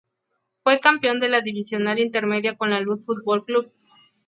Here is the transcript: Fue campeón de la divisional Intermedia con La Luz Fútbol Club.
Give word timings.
Fue 0.63 0.79
campeón 0.79 1.19
de 1.19 1.29
la 1.29 1.41
divisional 1.41 1.99
Intermedia 1.99 2.57
con 2.57 2.71
La 2.71 2.79
Luz 2.79 3.05
Fútbol 3.05 3.45
Club. 3.45 3.71